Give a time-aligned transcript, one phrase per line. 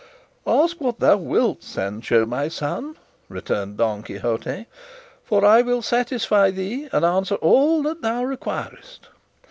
[0.47, 2.95] "Ask what thou wilt, Sancho my son,"
[3.29, 4.65] returned Don Quixote,
[5.23, 9.09] "for I will satisfy thee and answer all thou requirest.